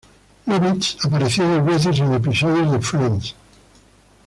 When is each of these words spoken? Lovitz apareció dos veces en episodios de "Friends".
Lovitz 0.47 0.97
apareció 1.05 1.47
dos 1.47 1.63
veces 1.63 1.99
en 1.99 2.11
episodios 2.13 2.71
de 2.71 2.81
"Friends". 2.81 3.35